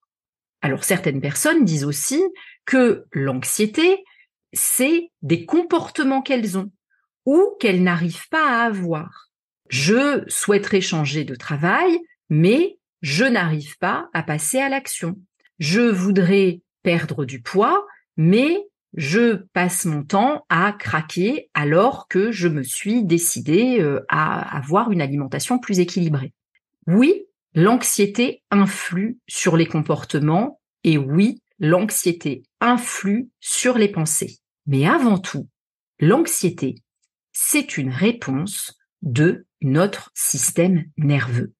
Alors 0.62 0.84
certaines 0.84 1.20
personnes 1.20 1.64
disent 1.64 1.84
aussi 1.84 2.22
que 2.64 3.04
l'anxiété, 3.12 4.04
c'est 4.52 5.10
des 5.22 5.44
comportements 5.44 6.22
qu'elles 6.22 6.56
ont 6.56 6.70
ou 7.26 7.56
qu'elles 7.60 7.82
n'arrivent 7.82 8.28
pas 8.30 8.48
à 8.48 8.64
avoir. 8.64 9.28
Je 9.68 10.24
souhaiterais 10.28 10.80
changer 10.80 11.24
de 11.24 11.34
travail, 11.34 11.98
mais 12.30 12.78
je 13.00 13.24
n'arrive 13.24 13.76
pas 13.78 14.08
à 14.12 14.22
passer 14.22 14.58
à 14.58 14.68
l'action. 14.68 15.16
Je 15.58 15.80
voudrais 15.80 16.60
perdre 16.82 17.24
du 17.24 17.40
poids, 17.40 17.86
mais 18.16 18.66
je 18.94 19.36
passe 19.52 19.84
mon 19.84 20.02
temps 20.02 20.44
à 20.48 20.72
craquer 20.72 21.48
alors 21.54 22.08
que 22.08 22.30
je 22.30 22.48
me 22.48 22.62
suis 22.62 23.04
décidé 23.04 23.80
euh, 23.80 24.00
à 24.08 24.56
avoir 24.56 24.92
une 24.92 25.00
alimentation 25.00 25.58
plus 25.58 25.80
équilibrée. 25.80 26.32
Oui, 26.86 27.24
l'anxiété 27.54 28.42
influe 28.50 29.18
sur 29.28 29.56
les 29.56 29.66
comportements 29.66 30.60
et 30.84 30.98
oui, 30.98 31.42
l'anxiété 31.58 32.42
influe 32.60 33.30
sur 33.40 33.78
les 33.78 33.88
pensées. 33.88 34.38
Mais 34.66 34.86
avant 34.86 35.18
tout, 35.18 35.48
l'anxiété, 35.98 36.76
c'est 37.32 37.76
une 37.76 37.90
réponse 37.90 38.78
de 39.02 39.46
notre 39.60 40.10
système 40.14 40.84
nerveux. 40.96 41.52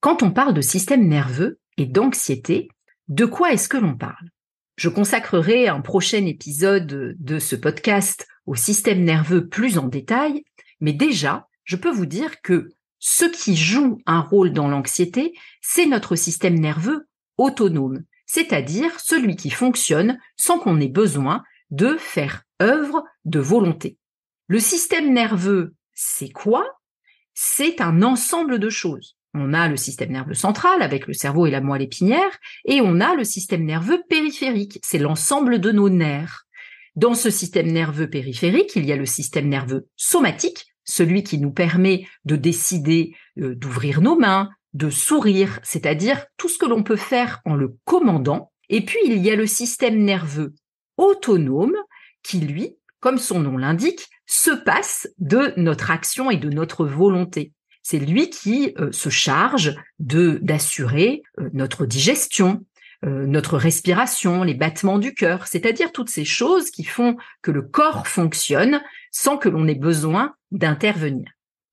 Quand 0.00 0.22
on 0.22 0.30
parle 0.30 0.54
de 0.54 0.60
système 0.60 1.08
nerveux 1.08 1.58
et 1.76 1.86
d'anxiété, 1.86 2.68
de 3.08 3.24
quoi 3.24 3.52
est-ce 3.52 3.68
que 3.68 3.76
l'on 3.76 3.96
parle? 3.96 4.30
Je 4.76 4.88
consacrerai 4.88 5.68
un 5.68 5.80
prochain 5.80 6.26
épisode 6.26 7.16
de 7.18 7.38
ce 7.38 7.56
podcast 7.56 8.26
au 8.46 8.54
système 8.54 9.04
nerveux 9.04 9.48
plus 9.48 9.78
en 9.78 9.86
détail, 9.86 10.42
mais 10.80 10.92
déjà, 10.92 11.46
je 11.64 11.76
peux 11.76 11.90
vous 11.90 12.06
dire 12.06 12.42
que 12.42 12.68
ce 13.06 13.26
qui 13.26 13.54
joue 13.54 13.98
un 14.06 14.20
rôle 14.20 14.54
dans 14.54 14.66
l'anxiété, 14.66 15.34
c'est 15.60 15.84
notre 15.84 16.16
système 16.16 16.58
nerveux 16.58 17.06
autonome, 17.36 18.02
c'est-à-dire 18.24 18.98
celui 18.98 19.36
qui 19.36 19.50
fonctionne 19.50 20.18
sans 20.38 20.58
qu'on 20.58 20.80
ait 20.80 20.88
besoin 20.88 21.44
de 21.70 21.98
faire 21.98 22.44
œuvre 22.62 23.04
de 23.26 23.40
volonté. 23.40 23.98
Le 24.46 24.58
système 24.58 25.12
nerveux, 25.12 25.74
c'est 25.92 26.30
quoi? 26.30 26.64
C'est 27.34 27.82
un 27.82 28.02
ensemble 28.02 28.58
de 28.58 28.70
choses. 28.70 29.18
On 29.34 29.52
a 29.52 29.68
le 29.68 29.76
système 29.76 30.12
nerveux 30.12 30.32
central 30.32 30.80
avec 30.80 31.06
le 31.06 31.12
cerveau 31.12 31.44
et 31.44 31.50
la 31.50 31.60
moelle 31.60 31.82
épinière, 31.82 32.38
et 32.64 32.80
on 32.80 33.02
a 33.02 33.14
le 33.14 33.24
système 33.24 33.66
nerveux 33.66 34.02
périphérique, 34.08 34.78
c'est 34.82 34.96
l'ensemble 34.96 35.58
de 35.58 35.72
nos 35.72 35.90
nerfs. 35.90 36.46
Dans 36.96 37.14
ce 37.14 37.28
système 37.28 37.70
nerveux 37.70 38.08
périphérique, 38.08 38.76
il 38.76 38.86
y 38.86 38.92
a 38.92 38.96
le 38.96 39.04
système 39.04 39.50
nerveux 39.50 39.88
somatique, 39.94 40.73
celui 40.84 41.22
qui 41.22 41.38
nous 41.38 41.50
permet 41.50 42.06
de 42.24 42.36
décider 42.36 43.16
euh, 43.38 43.54
d'ouvrir 43.54 44.00
nos 44.00 44.18
mains, 44.18 44.50
de 44.72 44.90
sourire, 44.90 45.60
c'est-à-dire 45.62 46.26
tout 46.36 46.48
ce 46.48 46.58
que 46.58 46.66
l'on 46.66 46.82
peut 46.82 46.96
faire 46.96 47.40
en 47.44 47.54
le 47.54 47.76
commandant. 47.84 48.52
Et 48.68 48.84
puis, 48.84 48.98
il 49.04 49.18
y 49.18 49.30
a 49.30 49.36
le 49.36 49.46
système 49.46 49.98
nerveux 49.98 50.54
autonome 50.96 51.76
qui, 52.22 52.40
lui, 52.40 52.76
comme 53.00 53.18
son 53.18 53.40
nom 53.40 53.56
l'indique, 53.56 54.08
se 54.26 54.50
passe 54.50 55.08
de 55.18 55.52
notre 55.56 55.90
action 55.90 56.30
et 56.30 56.36
de 56.36 56.48
notre 56.48 56.86
volonté. 56.86 57.52
C'est 57.82 57.98
lui 57.98 58.30
qui 58.30 58.72
euh, 58.78 58.90
se 58.92 59.10
charge 59.10 59.76
de 59.98 60.38
d'assurer 60.42 61.22
euh, 61.38 61.50
notre 61.52 61.84
digestion, 61.84 62.64
euh, 63.04 63.26
notre 63.26 63.58
respiration, 63.58 64.42
les 64.42 64.54
battements 64.54 64.98
du 64.98 65.14
cœur, 65.14 65.46
c'est-à-dire 65.46 65.92
toutes 65.92 66.10
ces 66.10 66.24
choses 66.24 66.70
qui 66.70 66.84
font 66.84 67.16
que 67.42 67.50
le 67.50 67.62
corps 67.62 68.06
fonctionne 68.06 68.82
sans 69.10 69.36
que 69.36 69.48
l'on 69.48 69.68
ait 69.68 69.74
besoin 69.74 70.34
d'intervenir. 70.50 71.26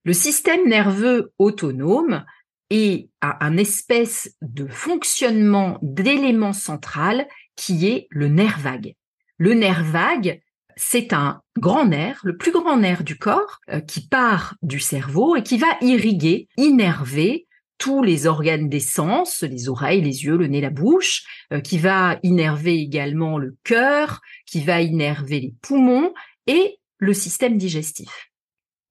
Le 0.04 0.14
système 0.14 0.68
nerveux 0.68 1.32
autonome 1.38 2.26
est 2.70 3.10
un 3.22 3.58
espèce 3.58 4.36
de 4.42 4.66
fonctionnement 4.68 5.78
d'élément 5.82 6.54
central 6.54 7.28
qui 7.56 7.88
est 7.88 8.08
le 8.10 8.28
nerf 8.28 8.60
vague. 8.60 8.96
Le 9.38 9.54
nerf 9.54 9.84
vague, 9.84 10.42
c'est 10.76 11.14
un 11.14 11.42
grand 11.58 11.86
nerf, 11.86 12.20
le 12.24 12.38
plus 12.38 12.52
grand 12.52 12.78
nerf 12.78 13.04
du 13.04 13.18
corps, 13.18 13.60
euh, 13.70 13.80
qui 13.82 14.08
part 14.08 14.56
du 14.64 14.80
cerveau 14.80 15.36
et 15.36 15.44
qui 15.44 15.58
va 15.58 15.68
irriguer, 15.82 16.48
innerver 16.58 17.48
tous 17.82 18.04
les 18.04 18.28
organes 18.28 18.70
des 18.70 18.80
sens, 18.80 19.42
les 19.42 19.68
oreilles, 19.68 20.02
les 20.02 20.24
yeux, 20.24 20.38
le 20.38 20.46
nez, 20.46 20.62
la 20.62 20.70
bouche, 20.70 21.24
euh, 21.52 21.62
qui 21.62 21.80
va 21.80 22.20
innerver 22.22 22.76
également 22.76 23.40
le 23.40 23.58
cœur, 23.64 24.22
qui 24.46 24.62
va 24.62 24.82
innerver 24.82 25.40
les 25.40 25.56
poumons 25.64 26.14
et 26.46 26.78
le 27.00 27.14
système 27.16 27.58
digestif. 27.58 28.30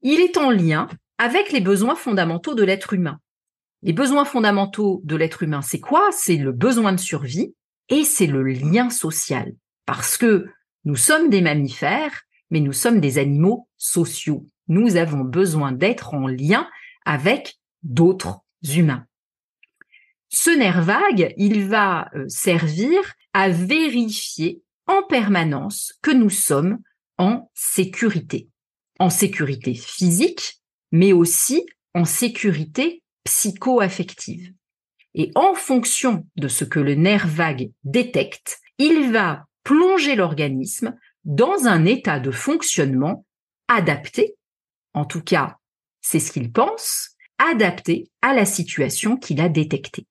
Il 0.02 0.18
est 0.18 0.36
en 0.36 0.50
lien 0.50 0.88
avec 1.18 1.52
les 1.52 1.60
besoins 1.60 1.94
fondamentaux 1.94 2.56
de 2.56 2.64
l'être 2.64 2.92
humain. 2.92 3.20
Les 3.82 3.92
besoins 3.92 4.24
fondamentaux 4.24 5.02
de 5.04 5.14
l'être 5.14 5.44
humain, 5.44 5.62
c'est 5.62 5.78
quoi? 5.78 6.08
C'est 6.10 6.36
le 6.36 6.50
besoin 6.50 6.92
de 6.92 6.98
survie 6.98 7.54
et 7.90 8.02
c'est 8.02 8.26
le 8.26 8.42
lien 8.42 8.90
social. 8.90 9.52
Parce 9.86 10.16
que 10.16 10.46
nous 10.84 10.96
sommes 10.96 11.30
des 11.30 11.42
mammifères, 11.42 12.22
mais 12.50 12.58
nous 12.58 12.72
sommes 12.72 12.98
des 12.98 13.18
animaux 13.18 13.68
sociaux. 13.76 14.46
Nous 14.66 14.96
avons 14.96 15.20
besoin 15.20 15.70
d'être 15.70 16.12
en 16.12 16.26
lien 16.26 16.68
avec 17.04 17.54
d'autres 17.84 18.40
humains. 18.62 19.06
Ce 20.28 20.50
nerf 20.50 20.82
vague, 20.82 21.34
il 21.36 21.66
va 21.68 22.08
euh, 22.14 22.24
servir 22.28 23.00
à 23.32 23.48
vérifier 23.48 24.62
en 24.86 25.02
permanence 25.02 25.94
que 26.02 26.10
nous 26.10 26.30
sommes 26.30 26.78
en 27.18 27.50
sécurité. 27.54 28.48
En 28.98 29.10
sécurité 29.10 29.74
physique, 29.74 30.60
mais 30.92 31.12
aussi 31.12 31.66
en 31.94 32.04
sécurité 32.04 33.02
psycho-affective. 33.24 34.52
Et 35.14 35.32
en 35.34 35.54
fonction 35.54 36.26
de 36.36 36.48
ce 36.48 36.64
que 36.64 36.78
le 36.78 36.94
nerf 36.94 37.26
vague 37.26 37.70
détecte, 37.82 38.60
il 38.78 39.12
va 39.12 39.44
plonger 39.64 40.14
l'organisme 40.14 40.96
dans 41.24 41.66
un 41.66 41.84
état 41.84 42.20
de 42.20 42.30
fonctionnement 42.30 43.26
adapté, 43.68 44.36
en 44.94 45.04
tout 45.04 45.22
cas 45.22 45.56
c'est 46.00 46.20
ce 46.20 46.32
qu'il 46.32 46.50
pense, 46.50 47.16
adapté 47.40 48.10
à 48.22 48.34
la 48.34 48.44
situation 48.44 49.16
qu'il 49.16 49.40
a 49.40 49.48
détectée. 49.48 50.06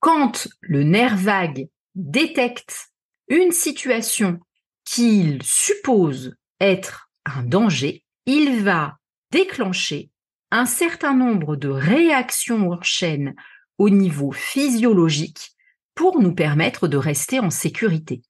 Quand 0.00 0.48
le 0.60 0.84
nerf 0.84 1.16
vague 1.16 1.68
détecte 1.94 2.90
une 3.28 3.52
situation 3.52 4.38
qu'il 4.84 5.42
suppose 5.42 6.36
être 6.60 7.10
un 7.24 7.42
danger, 7.42 8.04
il 8.26 8.62
va 8.62 8.98
déclencher 9.32 10.10
un 10.50 10.66
certain 10.66 11.14
nombre 11.14 11.56
de 11.56 11.68
réactions 11.68 12.70
en 12.70 12.80
chaîne 12.82 13.34
au 13.76 13.90
niveau 13.90 14.32
physiologique 14.32 15.52
pour 15.94 16.20
nous 16.20 16.34
permettre 16.34 16.88
de 16.88 16.96
rester 16.96 17.40
en 17.40 17.50
sécurité. 17.50 18.22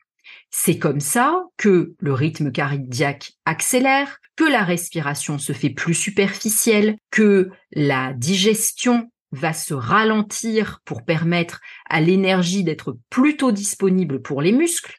C'est 0.50 0.78
comme 0.78 1.00
ça 1.00 1.44
que 1.56 1.94
le 1.98 2.12
rythme 2.12 2.50
cardiaque 2.50 3.32
accélère, 3.44 4.18
que 4.36 4.44
la 4.44 4.64
respiration 4.64 5.38
se 5.38 5.52
fait 5.52 5.70
plus 5.70 5.94
superficielle, 5.94 6.96
que 7.10 7.50
la 7.72 8.14
digestion 8.14 9.10
va 9.32 9.52
se 9.52 9.74
ralentir 9.74 10.80
pour 10.84 11.04
permettre 11.04 11.60
à 11.90 12.00
l'énergie 12.00 12.64
d'être 12.64 12.96
plutôt 13.10 13.52
disponible 13.52 14.22
pour 14.22 14.40
les 14.40 14.52
muscles. 14.52 14.98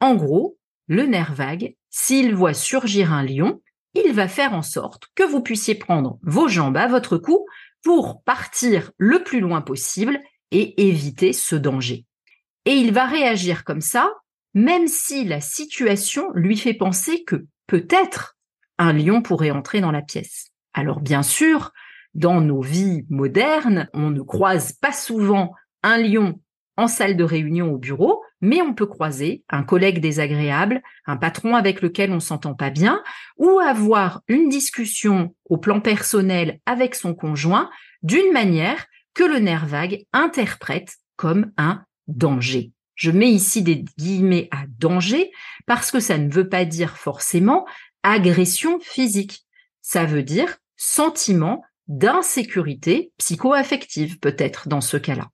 En 0.00 0.14
gros, 0.14 0.58
le 0.86 1.04
nerf 1.04 1.32
vague, 1.32 1.76
s'il 1.88 2.34
voit 2.34 2.52
surgir 2.52 3.12
un 3.12 3.24
lion, 3.24 3.62
il 3.94 4.12
va 4.12 4.28
faire 4.28 4.52
en 4.52 4.62
sorte 4.62 5.04
que 5.14 5.22
vous 5.22 5.40
puissiez 5.40 5.76
prendre 5.76 6.18
vos 6.22 6.48
jambes 6.48 6.76
à 6.76 6.88
votre 6.88 7.16
cou 7.16 7.46
pour 7.82 8.22
partir 8.22 8.90
le 8.98 9.22
plus 9.22 9.40
loin 9.40 9.60
possible 9.60 10.20
et 10.50 10.88
éviter 10.88 11.32
ce 11.32 11.56
danger. 11.56 12.04
Et 12.64 12.72
il 12.72 12.92
va 12.92 13.06
réagir 13.06 13.64
comme 13.64 13.80
ça 13.80 14.12
même 14.54 14.86
si 14.86 15.24
la 15.24 15.40
situation 15.40 16.30
lui 16.34 16.56
fait 16.56 16.74
penser 16.74 17.24
que 17.24 17.44
peut-être 17.66 18.36
un 18.78 18.92
lion 18.92 19.22
pourrait 19.22 19.50
entrer 19.50 19.80
dans 19.80 19.92
la 19.92 20.02
pièce. 20.02 20.50
Alors 20.72 21.00
bien 21.00 21.22
sûr, 21.22 21.72
dans 22.14 22.40
nos 22.40 22.60
vies 22.60 23.04
modernes, 23.08 23.88
on 23.92 24.10
ne 24.10 24.22
croise 24.22 24.72
pas 24.72 24.92
souvent 24.92 25.52
un 25.82 25.98
lion 25.98 26.40
en 26.76 26.88
salle 26.88 27.16
de 27.16 27.24
réunion 27.24 27.72
au 27.72 27.78
bureau, 27.78 28.22
mais 28.40 28.60
on 28.62 28.74
peut 28.74 28.86
croiser 28.86 29.44
un 29.48 29.62
collègue 29.62 30.00
désagréable, 30.00 30.82
un 31.06 31.16
patron 31.16 31.54
avec 31.54 31.80
lequel 31.82 32.12
on 32.12 32.20
s'entend 32.20 32.54
pas 32.54 32.70
bien, 32.70 33.02
ou 33.36 33.58
avoir 33.58 34.22
une 34.28 34.48
discussion 34.48 35.34
au 35.44 35.56
plan 35.56 35.80
personnel 35.80 36.60
avec 36.66 36.94
son 36.94 37.14
conjoint 37.14 37.70
d'une 38.02 38.32
manière 38.32 38.86
que 39.14 39.24
le 39.24 39.38
nerf 39.38 39.66
vague 39.66 40.04
interprète 40.12 40.96
comme 41.16 41.52
un 41.56 41.84
danger. 42.08 42.72
Je 42.94 43.10
mets 43.10 43.30
ici 43.30 43.62
des 43.62 43.84
guillemets 43.98 44.48
à 44.50 44.64
danger 44.78 45.30
parce 45.66 45.90
que 45.90 46.00
ça 46.00 46.18
ne 46.18 46.30
veut 46.30 46.48
pas 46.48 46.64
dire 46.64 46.96
forcément 46.96 47.66
agression 48.02 48.78
physique. 48.80 49.44
Ça 49.82 50.04
veut 50.04 50.22
dire 50.22 50.56
sentiment 50.76 51.62
d'insécurité 51.88 53.12
psycho-affective 53.18 54.18
peut-être 54.18 54.68
dans 54.68 54.80
ce 54.80 54.96
cas-là. 54.96 55.28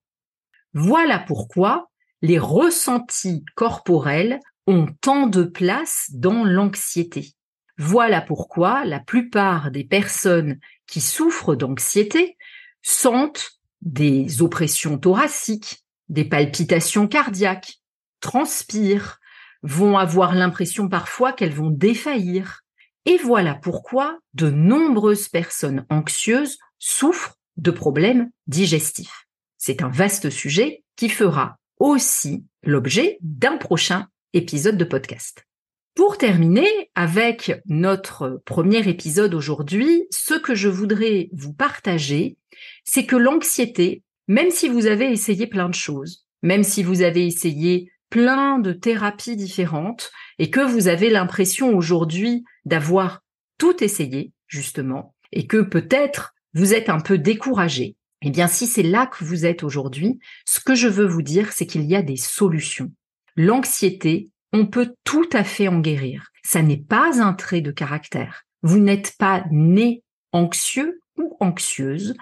Voilà 0.74 1.18
pourquoi 1.18 1.90
les 2.22 2.38
ressentis 2.38 3.44
corporels 3.54 4.40
ont 4.66 4.86
tant 5.00 5.26
de 5.26 5.44
place 5.44 6.10
dans 6.12 6.44
l'anxiété. 6.44 7.32
Voilà 7.78 8.20
pourquoi 8.20 8.84
la 8.84 9.00
plupart 9.00 9.70
des 9.70 9.84
personnes 9.84 10.58
qui 10.86 11.00
souffrent 11.00 11.56
d'anxiété 11.56 12.36
sentent 12.82 13.52
des 13.80 14.42
oppressions 14.42 14.98
thoraciques, 14.98 15.84
des 16.10 16.24
palpitations 16.24 17.08
cardiaques, 17.08 17.78
transpirent, 18.20 19.18
vont 19.62 19.96
avoir 19.96 20.34
l'impression 20.34 20.88
parfois 20.88 21.32
qu'elles 21.32 21.54
vont 21.54 21.70
défaillir. 21.70 22.60
Et 23.06 23.16
voilà 23.16 23.54
pourquoi 23.54 24.18
de 24.34 24.50
nombreuses 24.50 25.28
personnes 25.28 25.86
anxieuses 25.88 26.58
souffrent 26.78 27.38
de 27.56 27.70
problèmes 27.70 28.30
digestifs. 28.46 29.26
C'est 29.56 29.82
un 29.82 29.88
vaste 29.88 30.30
sujet 30.30 30.84
qui 30.96 31.08
fera 31.08 31.58
aussi 31.78 32.44
l'objet 32.62 33.18
d'un 33.22 33.56
prochain 33.56 34.06
épisode 34.32 34.76
de 34.76 34.84
podcast. 34.84 35.46
Pour 35.94 36.18
terminer 36.18 36.90
avec 36.94 37.60
notre 37.66 38.40
premier 38.44 38.88
épisode 38.88 39.34
aujourd'hui, 39.34 40.06
ce 40.10 40.34
que 40.34 40.54
je 40.54 40.68
voudrais 40.68 41.28
vous 41.32 41.52
partager, 41.52 42.36
c'est 42.84 43.06
que 43.06 43.16
l'anxiété, 43.16 44.02
même 44.30 44.52
si 44.52 44.68
vous 44.68 44.86
avez 44.86 45.10
essayé 45.10 45.48
plein 45.48 45.68
de 45.68 45.74
choses, 45.74 46.24
même 46.42 46.62
si 46.62 46.84
vous 46.84 47.02
avez 47.02 47.26
essayé 47.26 47.90
plein 48.10 48.60
de 48.60 48.72
thérapies 48.72 49.34
différentes 49.34 50.12
et 50.38 50.50
que 50.50 50.60
vous 50.60 50.86
avez 50.86 51.10
l'impression 51.10 51.74
aujourd'hui 51.76 52.44
d'avoir 52.64 53.24
tout 53.58 53.82
essayé, 53.82 54.30
justement, 54.46 55.16
et 55.32 55.48
que 55.48 55.60
peut-être 55.60 56.32
vous 56.54 56.74
êtes 56.74 56.88
un 56.88 57.00
peu 57.00 57.18
découragé, 57.18 57.96
eh 58.22 58.30
bien, 58.30 58.46
si 58.46 58.68
c'est 58.68 58.84
là 58.84 59.08
que 59.08 59.24
vous 59.24 59.46
êtes 59.46 59.64
aujourd'hui, 59.64 60.20
ce 60.46 60.60
que 60.60 60.76
je 60.76 60.86
veux 60.86 61.08
vous 61.08 61.22
dire, 61.22 61.52
c'est 61.52 61.66
qu'il 61.66 61.82
y 61.86 61.96
a 61.96 62.02
des 62.02 62.16
solutions. 62.16 62.92
L'anxiété, 63.34 64.30
on 64.52 64.66
peut 64.66 64.94
tout 65.02 65.28
à 65.32 65.42
fait 65.42 65.66
en 65.66 65.80
guérir. 65.80 66.28
Ça 66.44 66.62
n'est 66.62 66.76
pas 66.76 67.20
un 67.20 67.32
trait 67.32 67.62
de 67.62 67.72
caractère. 67.72 68.44
Vous 68.62 68.78
n'êtes 68.78 69.16
pas 69.18 69.42
né 69.50 70.04
anxieux 70.30 71.00
ou 71.18 71.36
anxieuse 71.40 72.14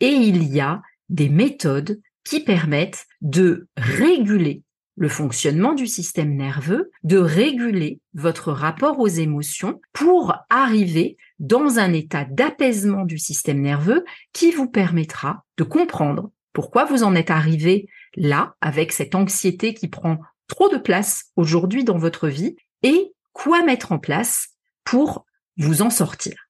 et 0.00 0.08
il 0.10 0.42
y 0.52 0.58
a 0.58 0.82
des 1.12 1.28
méthodes 1.28 2.00
qui 2.24 2.40
permettent 2.40 3.06
de 3.20 3.68
réguler 3.76 4.62
le 4.96 5.08
fonctionnement 5.08 5.72
du 5.72 5.86
système 5.86 6.34
nerveux, 6.34 6.90
de 7.02 7.18
réguler 7.18 8.00
votre 8.14 8.52
rapport 8.52 8.98
aux 8.98 9.08
émotions 9.08 9.80
pour 9.92 10.34
arriver 10.50 11.16
dans 11.38 11.78
un 11.78 11.92
état 11.92 12.24
d'apaisement 12.24 13.04
du 13.04 13.18
système 13.18 13.60
nerveux 13.60 14.04
qui 14.32 14.50
vous 14.50 14.68
permettra 14.68 15.44
de 15.56 15.64
comprendre 15.64 16.30
pourquoi 16.52 16.84
vous 16.84 17.02
en 17.02 17.14
êtes 17.14 17.30
arrivé 17.30 17.88
là 18.14 18.54
avec 18.60 18.92
cette 18.92 19.14
anxiété 19.14 19.72
qui 19.72 19.88
prend 19.88 20.18
trop 20.46 20.68
de 20.68 20.76
place 20.76 21.30
aujourd'hui 21.36 21.84
dans 21.84 21.98
votre 21.98 22.28
vie 22.28 22.56
et 22.82 23.12
quoi 23.32 23.62
mettre 23.62 23.92
en 23.92 23.98
place 23.98 24.48
pour 24.84 25.24
vous 25.56 25.82
en 25.82 25.90
sortir. 25.90 26.48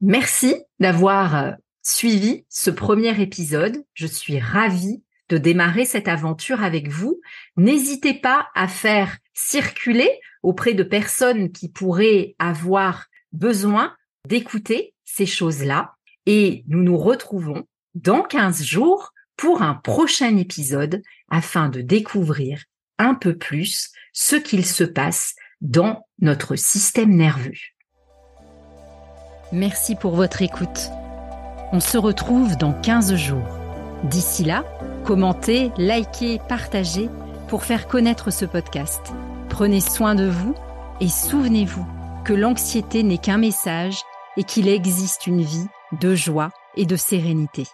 Merci 0.00 0.56
d'avoir 0.80 1.36
euh, 1.36 1.52
suivi 1.88 2.44
ce 2.48 2.70
premier 2.70 3.20
épisode. 3.20 3.82
Je 3.94 4.06
suis 4.06 4.38
ravie 4.38 5.02
de 5.28 5.38
démarrer 5.38 5.84
cette 5.84 6.08
aventure 6.08 6.62
avec 6.62 6.88
vous. 6.88 7.20
N'hésitez 7.56 8.14
pas 8.14 8.48
à 8.54 8.68
faire 8.68 9.16
circuler 9.34 10.10
auprès 10.42 10.74
de 10.74 10.82
personnes 10.82 11.50
qui 11.50 11.68
pourraient 11.68 12.34
avoir 12.38 13.06
besoin 13.32 13.94
d'écouter 14.26 14.94
ces 15.04 15.26
choses-là. 15.26 15.94
Et 16.26 16.64
nous 16.68 16.82
nous 16.82 16.98
retrouvons 16.98 17.64
dans 17.94 18.22
15 18.22 18.62
jours 18.62 19.12
pour 19.36 19.62
un 19.62 19.74
prochain 19.74 20.36
épisode 20.36 21.02
afin 21.30 21.68
de 21.68 21.80
découvrir 21.80 22.64
un 22.98 23.14
peu 23.14 23.36
plus 23.36 23.92
ce 24.12 24.36
qu'il 24.36 24.66
se 24.66 24.84
passe 24.84 25.34
dans 25.60 26.06
notre 26.20 26.56
système 26.56 27.14
nerveux. 27.14 27.52
Merci 29.52 29.94
pour 29.94 30.14
votre 30.14 30.42
écoute. 30.42 30.90
On 31.70 31.80
se 31.80 31.98
retrouve 31.98 32.56
dans 32.56 32.72
15 32.72 33.14
jours. 33.14 33.46
D'ici 34.04 34.42
là, 34.42 34.64
commentez, 35.04 35.70
likez, 35.76 36.40
partagez 36.48 37.10
pour 37.48 37.64
faire 37.64 37.88
connaître 37.88 38.30
ce 38.30 38.46
podcast. 38.46 39.12
Prenez 39.50 39.80
soin 39.80 40.14
de 40.14 40.26
vous 40.26 40.54
et 41.00 41.08
souvenez-vous 41.08 41.86
que 42.24 42.32
l'anxiété 42.32 43.02
n'est 43.02 43.18
qu'un 43.18 43.38
message 43.38 44.00
et 44.38 44.44
qu'il 44.44 44.66
existe 44.68 45.26
une 45.26 45.42
vie 45.42 45.66
de 46.00 46.14
joie 46.14 46.50
et 46.74 46.86
de 46.86 46.96
sérénité. 46.96 47.66